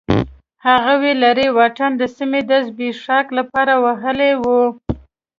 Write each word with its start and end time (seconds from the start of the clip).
هغوی 0.65 1.11
لرې 1.23 1.47
واټن 1.57 1.91
د 1.97 2.03
سیمې 2.17 2.41
د 2.49 2.51
زبېښاک 2.67 3.27
لپاره 3.37 3.73
وهلی 3.85 4.33
و. 4.41 4.43